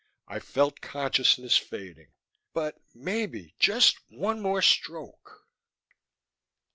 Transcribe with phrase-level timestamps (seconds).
[0.27, 2.07] I felt consciousness fading,
[2.55, 5.45] but maybe just one more stroke....